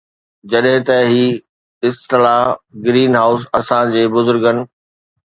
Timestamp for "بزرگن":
4.15-4.57